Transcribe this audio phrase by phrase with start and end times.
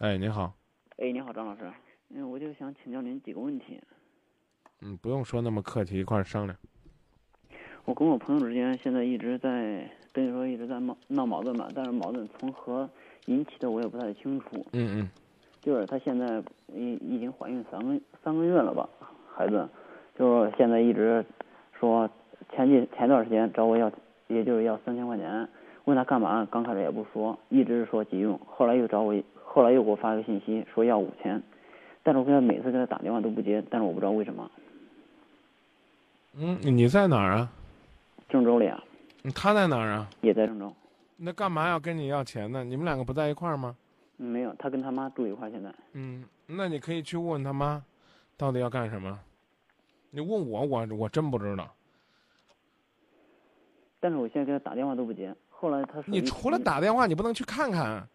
[0.00, 0.54] 哎，你好。
[0.98, 1.62] 哎，你好，张老师。
[2.14, 3.80] 嗯，我就想请教您几个问题。
[4.80, 6.56] 嗯，不用说那么客气，一块儿商量。
[7.84, 12.88] 我跟我朋友之间现在一直在等于说一直在闹闹矛盾吧，但是矛盾从何
[13.26, 14.64] 引起的我也不太清楚。
[14.72, 15.10] 嗯嗯。
[15.60, 18.88] 就是她现在已已经怀孕三个三个月了吧，
[19.34, 19.68] 孩子，
[20.16, 21.26] 就是现在一直
[21.72, 22.08] 说
[22.54, 23.90] 前几前段时间找我要，
[24.28, 25.48] 也就是要三千块钱，
[25.88, 31.42] 问他干嘛，刚开始也不说，一直是说急用，后来又找我，后来又给我发个信息说要五千，
[32.02, 34.50] 但是我给他每次给他打电话都不接，但是我不知道为什么。
[36.34, 37.50] 嗯，你在哪儿啊？
[38.28, 38.84] 郑州里啊。
[39.34, 40.10] 他在哪儿啊？
[40.20, 40.70] 也在郑州。
[41.16, 42.62] 那干嘛要跟你要钱呢？
[42.62, 43.74] 你们两个不在一块儿吗？
[44.18, 45.74] 没有，他跟他妈住一块儿现在。
[45.94, 47.82] 嗯，那你可以去问问他妈，
[48.36, 49.18] 到底要干什么？
[50.10, 51.66] 你问我，我我真不知道。
[54.00, 56.04] 但是我现在给他打电话都不接，后来他说。
[56.06, 58.06] 你除了打电话，你不能去看看？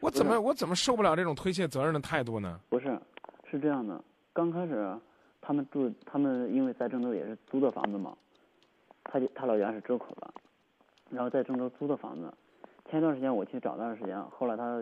[0.00, 2.60] 我怎么我怎么受不了这种推卸责任的态度呢？
[2.68, 2.98] 不是，
[3.50, 3.98] 是这样的，
[4.34, 4.94] 刚开始
[5.40, 8.14] 他们住，他们因为在郑州也是租的房子嘛，
[9.02, 10.30] 他就他老家是周口的，
[11.08, 12.30] 然后在郑州租的房子，
[12.90, 14.76] 前一段时间我去找他的时间，后来他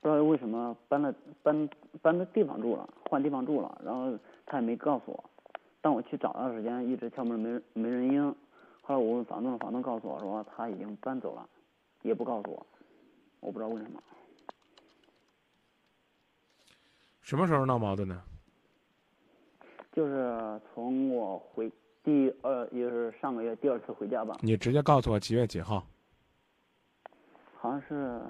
[0.00, 1.68] 不知道为什么搬了搬
[2.02, 4.12] 搬的地方住了，换地方住了，然后
[4.44, 5.24] 他也没告诉我，
[5.80, 8.34] 当我去找他的时间，一直敲门没没人应。
[8.82, 11.48] 后来我问房东，房东告诉我说他已经搬走了，
[12.02, 12.66] 也不告诉我，
[13.40, 14.02] 我不知道为什么。
[17.20, 18.20] 什么时候闹矛盾的？
[19.92, 21.70] 就是从我回
[22.02, 24.36] 第二，也就是上个月第二次回家吧。
[24.40, 25.86] 你直接告诉我几月几号？
[27.56, 28.20] 好像是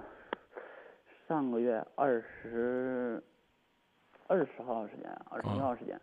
[1.27, 3.23] 上个月二十
[4.27, 5.99] 二十号时间，二十一号时间。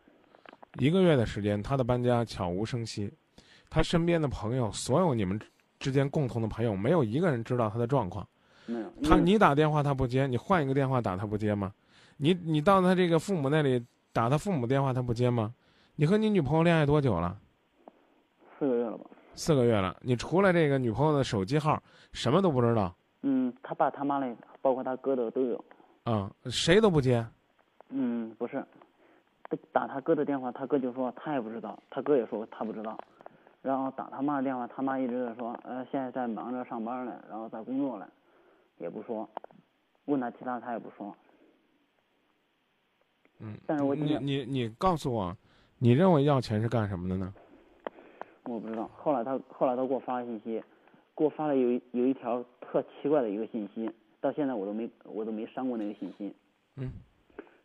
[0.79, 3.13] 一个月的时间，他的搬家悄无声息。
[3.69, 5.39] 他身边的朋友，所有你们
[5.79, 8.27] 之间共同的朋友，没有一个人知道他的状况。
[8.65, 8.91] 没有。
[9.03, 11.73] 他你打电话他不接，你换一个电话打他不接吗？
[12.17, 15.53] 你你到他这个父母那里打他父母电话他不接吗？
[15.95, 17.37] 你和你女朋友恋爱多久了？
[18.57, 19.05] 四个月了吧。
[19.35, 21.81] 四个月了，你除了这个女朋友的手机号，
[22.11, 22.93] 什么都不知道。
[23.21, 25.63] 嗯，他爸他妈的，包括他哥的都有。
[26.03, 27.25] 啊，谁都不接。
[27.89, 28.63] 嗯，不是，
[29.71, 32.97] 打他哥的电话，他哥就说他也不知道，他哥也说他不知道。
[33.61, 38.07] 然后打他妈的电话，他妈一直在说，呃，现在在忙着上班呢，然后在工作呢，
[38.77, 39.29] 也不说。
[40.05, 41.13] 问他其他，他也不说。
[43.39, 43.57] 嗯。
[43.67, 45.35] 但是我你你你告诉我，
[45.77, 47.33] 你认为要钱是干什么的呢？
[48.45, 48.89] 我不知道。
[48.95, 50.63] 后来他后来他给我发信息，
[51.13, 53.91] 给我发了有有一条特奇怪的一个信息，
[54.21, 56.33] 到现在我都没我都没删过那个信息。
[56.77, 56.89] 嗯。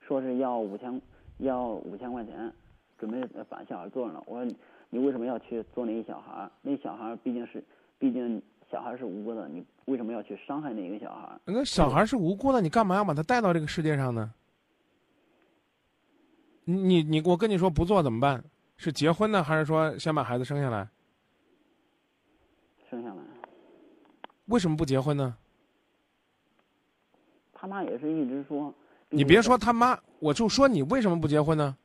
[0.00, 1.00] 说是要五千
[1.38, 2.52] 要五千块钱，
[2.98, 4.20] 准备把小孩做了。
[4.26, 4.52] 我说。
[4.94, 6.48] 你为什么要去做那个小孩？
[6.62, 7.60] 那小孩毕竟是，
[7.98, 8.40] 毕竟
[8.70, 11.36] 小孩是无辜的，你为什么要去伤害那一个小孩？
[11.46, 14.32] 那小孩是无辜的，你干嘛要把他带到这个世界上呢？
[16.62, 18.44] 你你我跟你说不做怎么办？
[18.76, 20.88] 是结婚呢，还是说先把孩子生下来？
[22.88, 23.20] 生下来。
[24.44, 25.36] 为什么不结婚呢？
[27.52, 28.72] 他妈也是一直说。
[29.08, 31.76] 你别说他妈，我就说你为什么不结婚呢？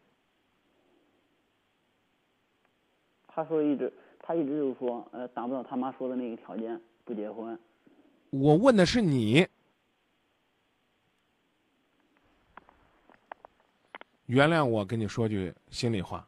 [3.42, 7.58] 他说一直，他一直就是说，呃，达不到他妈说的那个条件，不结婚。
[8.32, 9.48] 我问的是你。
[14.26, 16.28] 原谅我跟你说句心里话，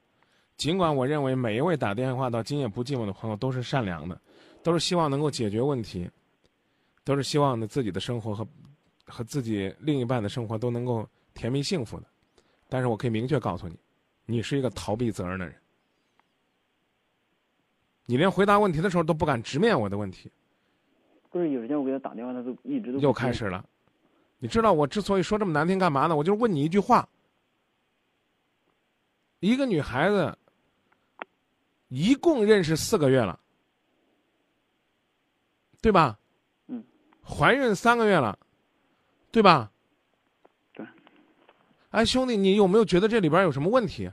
[0.55, 4.19] 尽管我认为每一位打电话到今夜不寂寞的朋友都是善良的，
[4.63, 6.09] 都是希望能够解决问题，
[7.03, 8.47] 都是希望呢自己的生活和
[9.05, 12.07] 和自己另一半的生活都能够甜蜜幸福的，
[12.69, 13.77] 但是我可以明确告诉你，
[14.25, 15.60] 你是一个逃避责任的人。
[18.06, 20.31] 你连回答问题的时候都不敢直面我的问题。
[21.29, 23.66] 不是有时间我给他打电话，他都一直都又开始了。
[24.39, 26.16] 你知道我之所以说这么难听干嘛呢？
[26.16, 27.07] 我就是问你一句话：
[29.39, 30.38] 一个女孩子
[31.88, 33.39] 一共认识四个月了，
[35.81, 36.19] 对吧？
[36.68, 36.83] 嗯。
[37.23, 38.38] 怀孕三个月了，
[39.31, 39.72] 对吧？
[40.73, 40.85] 对。
[41.92, 44.12] 哎，兄弟，你有没有觉得这里边有什么问题？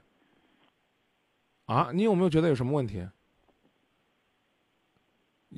[1.64, 3.04] 啊，你有没有觉得有什么问题？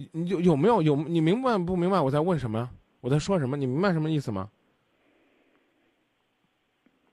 [0.00, 2.70] 你你有有没有有你明白不明白我在问什么呀？
[3.00, 3.56] 我在说什么？
[3.56, 4.50] 你明白什么意思吗？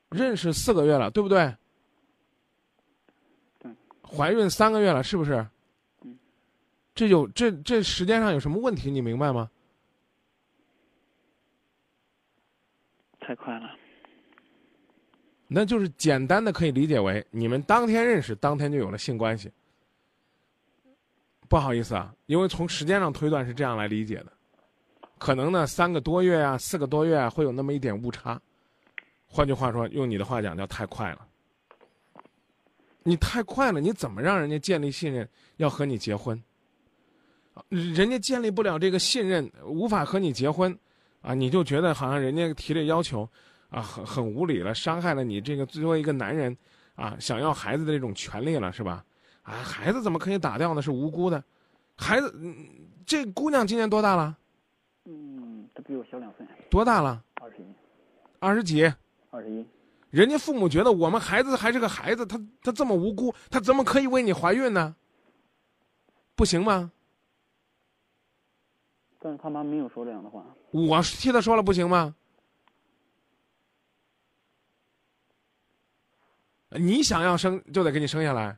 [0.09, 1.53] 认识四个月了，对不对？
[4.01, 5.45] 怀孕三个月了，是不是？
[6.95, 8.89] 这有这这时间上有什么问题？
[8.89, 9.49] 你明白吗？
[13.19, 13.75] 太快了。
[15.47, 19.51] 那就是简单的可以理解为你们当天认识，当天就有了性关系。
[21.49, 24.31] 不好意思啊，因为从时间上推断是这样来理解的，
[25.17, 28.39] 可能呢三个多月啊，四个多月啊会有那么一点误差，
[29.25, 31.25] 换句话说，用你的话讲叫太快了。
[33.03, 36.41] 你太快了，你怎么让人家建立信任，要和你结婚？
[37.69, 40.77] 人家建立不了这个信任，无法和你结婚，
[41.21, 43.27] 啊，你就觉得好像人家提这要求，
[43.69, 46.55] 啊，很很无理了，伤害了你这个作为一个男人，
[46.95, 49.05] 啊，想要孩子的这种权利了，是吧？
[49.47, 50.81] 啊，孩子怎么可以打掉呢？
[50.81, 51.41] 是无辜的，
[51.95, 52.33] 孩子，
[53.05, 54.37] 这姑娘今年多大了？
[55.05, 56.45] 嗯，她比我小两岁。
[56.69, 57.23] 多大了？
[57.35, 57.65] 二十一。
[58.39, 58.83] 二十几？
[59.31, 59.65] 二十一。
[60.09, 64.93] 人家父母觉得我们孩子还是个孩子，他他这么无辜，他怎么可以为你怀孕呢？
[66.35, 66.91] 不行吗？
[69.19, 70.43] 但是他妈没有说这样的话。
[70.71, 72.13] 我替他说了，不行吗？
[76.71, 78.57] 你想要生，就得给你生下来。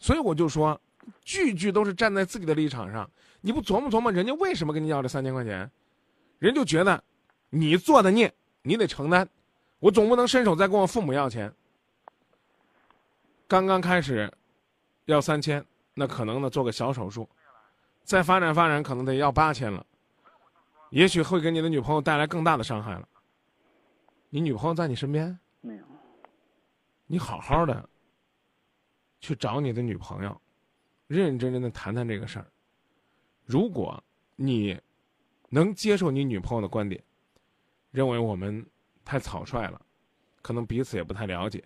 [0.00, 0.80] 所以我就说，
[1.22, 3.08] 句句都是站在自己的立场上。
[3.42, 5.70] 你不琢磨琢磨，人家为什么跟你要这三千块钱？
[6.38, 7.04] 人就觉得
[7.50, 8.32] 你做的孽，
[8.62, 9.28] 你得承担。
[9.78, 11.52] 我总不能伸手再跟我父母要钱。
[13.46, 14.32] 刚刚开始
[15.04, 15.64] 要三千，
[15.94, 17.28] 那可能呢做个小手术。
[18.02, 19.84] 再发展发展，可能得要八千了，
[20.90, 23.06] 也许会给你的女朋友带来更大的伤害了。
[24.30, 25.38] 你女朋友在你身边？
[25.60, 25.84] 没有。
[27.06, 27.88] 你好好的
[29.20, 30.40] 去找你的女朋友，
[31.06, 32.46] 认认真真的谈谈这个事儿。
[33.44, 34.02] 如果
[34.36, 34.78] 你
[35.48, 37.02] 能接受你女朋友的观点，
[37.90, 38.64] 认为我们
[39.04, 39.80] 太草率了，
[40.42, 41.62] 可能彼此也不太了解，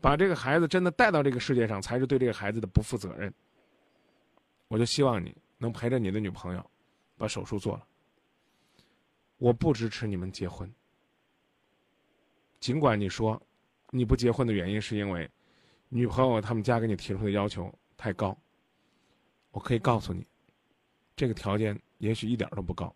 [0.00, 3.32] 把这个孩子真的带到这个世界上，才是对这个孩子的不负责任。
[4.68, 5.34] 我就希望你。
[5.56, 6.70] 能陪着你的女朋友，
[7.16, 7.86] 把手术做了。
[9.38, 10.70] 我不支持你们结婚。
[12.60, 13.40] 尽管你说，
[13.90, 15.30] 你不结婚的原因是因为，
[15.96, 18.36] 女朋友他们家给你提出的要求太高。
[19.52, 20.26] 我可以告诉你，
[21.14, 22.92] 这个条件也许一点都不高，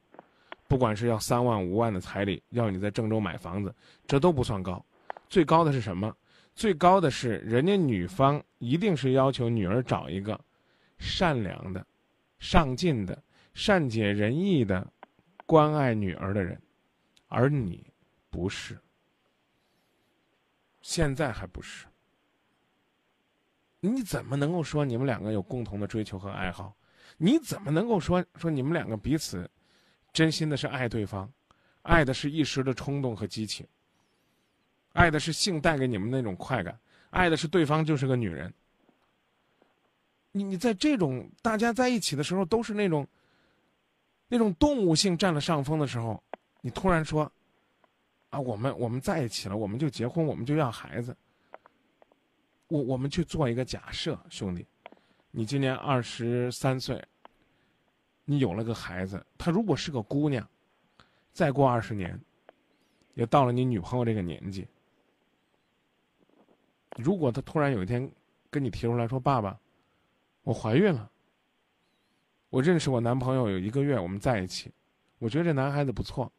[0.66, 3.72] 不管是要三万五万的彩礼，要你在郑州买房子，
[4.04, 4.84] 这都不算高。
[5.28, 6.12] 最高的是什么？
[6.56, 10.38] 最高的是人家女方一定是要求女儿找一个
[10.98, 11.86] 善良的。
[12.40, 13.22] 上进的、
[13.54, 14.84] 善解人意的、
[15.46, 16.60] 关爱女儿的人，
[17.28, 17.86] 而你
[18.28, 18.76] 不是，
[20.80, 21.86] 现在还不是。
[23.80, 26.74] 你怎么能够说你们两个有共同的追求和爱好？
[27.16, 29.48] 你怎么能够说说你们两个彼此
[30.12, 31.30] 真心的是爱对方，
[31.82, 33.66] 爱的是一时的冲动和激情，
[34.92, 36.78] 爱的是性带给你们那种快感，
[37.10, 38.52] 爱的是对方就是个女人？
[40.32, 43.06] 你你在这种大家在一起的时候，都是那种，
[44.28, 46.22] 那种动物性占了上风的时候，
[46.60, 47.30] 你突然说，
[48.30, 51.16] 啊，我们我们在一起了，我们就结婚，我们就要孩子。
[52.68, 54.66] 我我们去做一个假设，兄弟，
[55.30, 57.02] 你今年二十三岁，
[58.24, 60.48] 你有了个孩子，他如果是个姑娘，
[61.32, 62.18] 再过二十年，
[63.14, 64.66] 也到了你女朋友这个年纪，
[66.96, 68.10] 如果他突然有一天
[68.50, 69.58] 跟你提出来说，爸爸。
[70.42, 71.10] 我怀孕了。
[72.48, 74.72] 我认识我男朋友有一个月，我们在一起，
[75.18, 76.32] 我觉得这男孩子不错，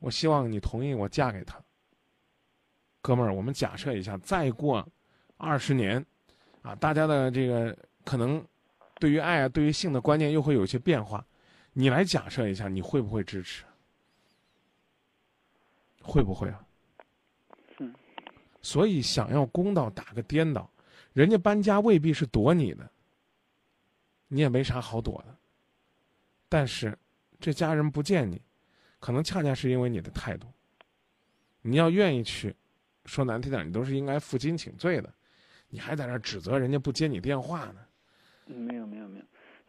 [0.00, 1.56] 我希望你同意我嫁给他。
[3.00, 4.84] 哥们儿，我们假设一下，再过
[5.38, 6.04] 二十年，
[6.62, 8.44] 啊，大家的这个可能
[8.96, 11.24] 对于爱啊、对于性的观念又会有一些变化，
[11.72, 13.64] 你来假设一下，你会不会支持？
[16.02, 16.66] 会不会啊？
[17.78, 17.94] 嗯。
[18.60, 20.70] 所以想要公道，打个颠倒，
[21.12, 22.90] 人家搬家未必是躲你的。
[24.26, 25.34] 你也没啥好躲的，
[26.48, 26.98] 但是
[27.40, 28.42] 这家人不见你，
[28.98, 30.46] 可能恰恰是因为你的态度。
[31.62, 32.54] 你要愿意去，
[33.06, 35.14] 说难听点，你都是应该负荆请罪的，
[35.68, 37.80] 你还在那指责人家不接你电话呢。
[38.46, 39.24] 没有没有没有，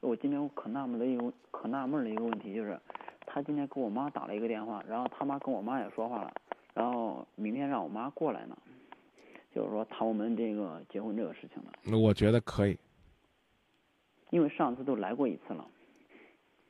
[0.09, 2.79] 我今天我可纳闷的一个可纳闷的一个问题就是，
[3.25, 6.33] 他今天给我妈打了一个电话，然后他妈跟我妈也说话了，
[6.73, 8.57] 然后明天让我妈过来呢，
[9.53, 11.71] 就是说谈我们这个结婚这个事情的。
[11.83, 12.77] 那我觉得可以。
[14.31, 15.67] 因为上次都来过一次了，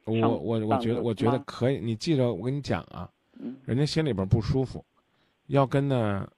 [0.05, 1.77] 我我我觉得我觉得可以。
[1.77, 3.12] 你记着，我跟你讲啊，
[3.65, 4.83] 人家心里边不舒服，
[5.48, 6.31] 要跟呢，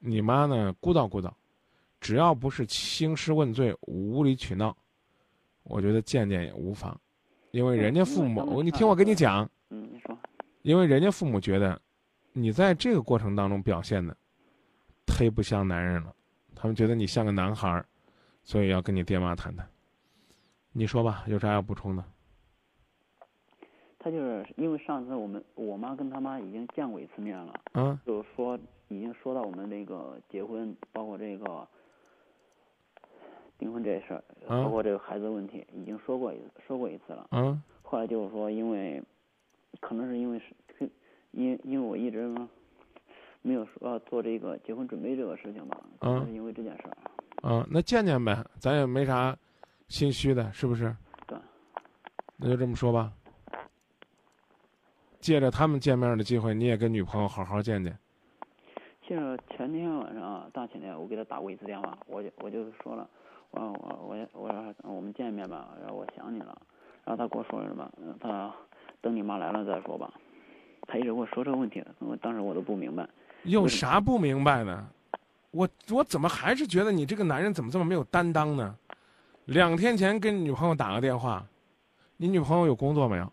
[0.00, 1.32] 你妈呢鼓捣鼓捣，
[2.00, 4.76] 只要不是兴师问罪、无理取闹，
[5.62, 6.98] 我觉得见见也无妨。
[7.50, 10.16] 因为人家父母，你听我跟你讲，嗯，你说，
[10.62, 11.80] 因为人家父母觉得，
[12.32, 14.16] 你在这个过程当中表现的
[15.06, 16.14] 忒不像男人了，
[16.54, 17.86] 他们觉得你像个男孩儿，
[18.42, 19.66] 所以要跟你爹妈谈谈。
[20.72, 22.04] 你说吧，有啥要补充的？
[23.98, 28.56] 他就是因为上次我们我妈跟他妈已经见过一次面了，嗯，就是说
[28.88, 31.66] 已经说到我们这个结婚，包括这个
[33.58, 37.26] 订婚这事儿，包括这个孩子问题，已经说过一次说过一次了。
[37.32, 39.02] 嗯，后来就是说，因为
[39.80, 40.90] 可能是因为是
[41.32, 42.28] 因因为我一直
[43.42, 47.48] 没有说做这个结婚准备这个事情吧，嗯是因为这件事儿。
[47.48, 49.36] 啊，那见见呗，咱也没啥
[49.88, 50.94] 心虚的，是不是？
[51.26, 51.38] 对。
[52.36, 53.12] 那就这么说吧。
[55.20, 57.96] 借着他们见面的机会，你也跟女朋友好好见见。
[59.06, 63.08] 其实前天晚上啊，大前天我给他打过一次电话，我就我就说了，
[63.50, 66.56] 我说我我我说我们见面吧，然后我想你了，
[67.04, 68.52] 然后他跟我说什么，嗯他
[69.00, 70.12] 等你妈来了再说吧，
[70.82, 73.08] 他一直跟我说这个问题，我当时我都不明白，
[73.44, 74.86] 有啥不明白的？
[75.52, 78.76] 我我怎么还是觉得你这个男人怎么这么没有担当呢？
[79.46, 81.46] 两天前跟女朋友打个电话，
[82.16, 83.32] 你女朋友有工作没有？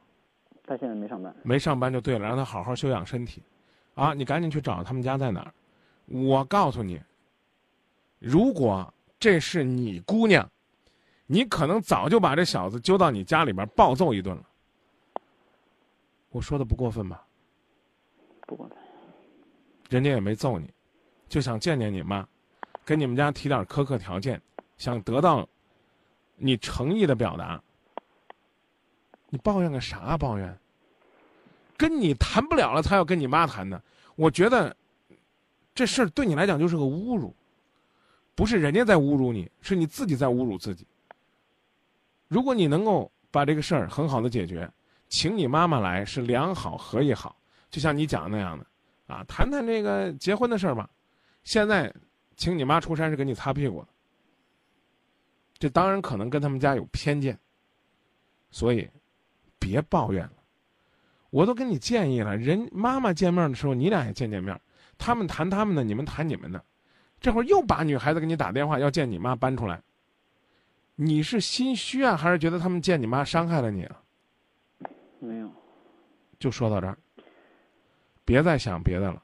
[0.65, 3.43] 她现在没上班，没上班就对了，让她好好休养身体，
[3.95, 5.53] 啊，你赶紧去找他们家在哪儿。
[6.05, 7.01] 我告诉你，
[8.19, 10.45] 如果这是你姑娘，
[11.27, 14.43] 你可能早就把这小子揪到你家里边暴揍一顿了。
[16.27, 17.25] 我说的不过分吧？
[18.45, 18.77] 不过分，
[19.89, 20.69] 人家也没揍你，
[21.29, 22.27] 就想见见你妈，
[22.83, 24.41] 跟你们家提点苛刻条件，
[24.77, 25.47] 想得到
[26.35, 27.63] 你诚意的表达。
[29.29, 30.59] 你抱怨个啥抱怨？
[31.77, 33.81] 跟你谈不了了，才要跟你妈谈呢。
[34.17, 34.75] 我觉得
[35.73, 37.33] 这事儿对你来讲就是个侮辱，
[38.35, 40.85] 不是人家在侮辱你，是你自己在侮辱自己。
[42.27, 44.69] 如果你能够把这个事儿很好的解决，
[45.07, 47.35] 请你妈妈来是两好合一好，
[47.69, 48.65] 就像你讲的那样的。
[49.05, 50.89] 啊，谈谈这个结婚的事儿吧。
[51.43, 51.93] 现在，
[52.37, 53.85] 请你妈出山是给你擦屁股。
[55.59, 57.37] 这当然可能跟他们家有偏见，
[58.49, 58.89] 所以
[59.59, 60.33] 别抱怨了。
[61.29, 64.59] 我都跟你建议了，人妈妈见面的时候，你俩也见见面。
[64.97, 66.63] 他们谈他们的，你们谈你们的。
[67.23, 69.81] 这会儿又把女孩子给你打电话要见你妈搬出来，
[70.93, 74.01] 你是心虚啊，还是觉得他们见你妈伤害了你啊？
[75.19, 75.49] 没有，
[76.37, 76.97] 就说到这儿。
[78.25, 79.23] 别再想别的了，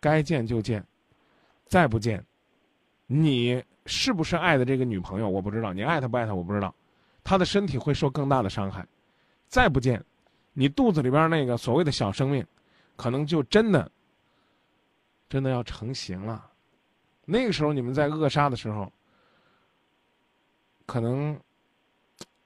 [0.00, 0.84] 该见就见，
[1.64, 2.22] 再不见，
[3.06, 6.74] 你是不是爱的这个女朋友我不知道，你爱她不爱她我不知道，
[7.24, 8.86] 她的身体会受更大的伤害，
[9.48, 10.04] 再不见，
[10.52, 12.46] 你肚子里边那个所谓的小生命，
[12.96, 13.90] 可能就真的，
[15.26, 16.50] 真的要成型了，
[17.28, 18.90] 那个时候你们在扼杀的时候，
[20.86, 21.38] 可能，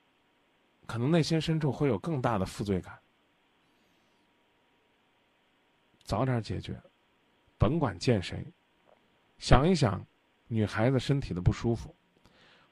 [0.87, 2.99] 可能内心深处会有更大的负罪感。
[6.03, 6.81] 早点解决，
[7.59, 8.45] 甭管见谁，
[9.39, 10.05] 想一想，
[10.49, 11.95] 女孩子身体的不舒服，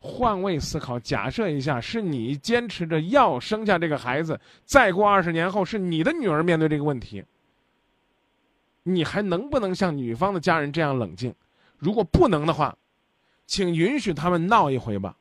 [0.00, 7.22] 换位思考，假设一下，是你坚持着要生下这个孩子，再过二十年后是你的女儿面对这个问题，
[8.82, 11.32] 你还能不能像女方的家人这样冷静？
[11.78, 12.76] 如果不能的话，
[13.46, 15.16] 请允许他们闹一回吧，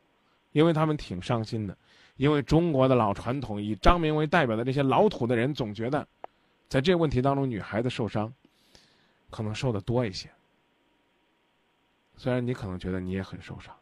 [0.52, 1.78] 因为他们挺伤心的，
[2.16, 6.08] 因为中国的老传统，以张明为代表的这些老土的人总觉得。
[6.68, 8.34] 在这个问题当中，女孩子受伤，
[9.30, 10.30] 可能受的多一些。
[12.18, 13.74] 虽然你可能觉得你也很受伤，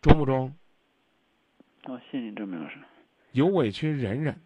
[0.00, 0.52] 中不中？
[1.84, 2.78] 哦，谢谢你郑明老师。
[3.32, 4.40] 有委屈忍忍，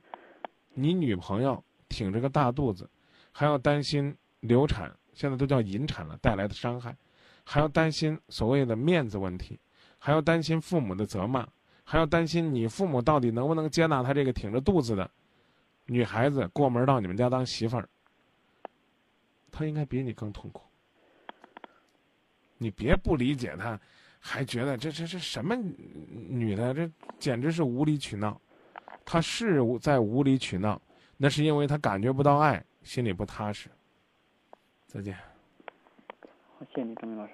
[0.75, 2.91] 你女朋友挺着个大肚子，
[3.33, 6.95] 还要担心流产，现在都叫引产了带来的伤害，
[7.43, 9.59] 还要担心所谓的面子问题，
[9.99, 11.49] 还要担心父母的责骂，
[11.83, 15.11] 还要担心你父母到底能不能接纳他这个挺着肚子的。
[15.87, 17.89] 女孩子过门到你们家当媳妇儿，
[19.51, 20.63] 她应该比你更痛苦。
[22.59, 23.81] 你别不理解他，
[24.19, 28.39] 还觉得这这这什么女的，这简直是无理取闹。
[29.05, 30.79] 他是在无理取闹，
[31.17, 33.71] 那是因为他感觉不到爱，心里不踏实。
[34.87, 35.15] 再见。
[36.59, 37.33] 好，谢谢你，张明老师。